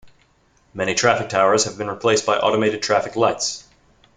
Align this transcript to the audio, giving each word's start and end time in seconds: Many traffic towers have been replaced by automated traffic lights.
Many 0.73 0.95
traffic 0.95 1.29
towers 1.29 1.65
have 1.65 1.77
been 1.77 1.87
replaced 1.87 2.25
by 2.25 2.35
automated 2.39 2.81
traffic 2.81 3.15
lights. 3.15 3.67